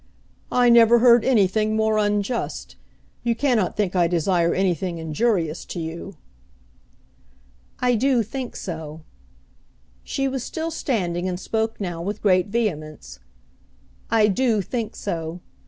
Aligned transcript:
"I 0.51 0.69
never 0.69 0.97
heard 0.97 1.23
anything 1.23 1.75
more 1.75 1.99
unjust. 1.99 2.75
You 3.21 3.35
cannot 3.35 3.77
think 3.77 3.95
I 3.95 4.07
desire 4.07 4.51
anything 4.51 4.97
injurious 4.97 5.63
to 5.65 5.79
you." 5.79 6.15
"I 7.81 7.93
do 7.93 8.23
think 8.23 8.55
so." 8.55 9.01
She 10.03 10.27
was 10.27 10.43
still 10.43 10.71
standing 10.71 11.27
and 11.29 11.39
spoke 11.39 11.79
now 11.79 12.01
with 12.01 12.23
great 12.23 12.47
vehemence. 12.47 13.19
"I 14.09 14.25
do 14.27 14.59
think 14.63 14.95
so. 14.95 15.39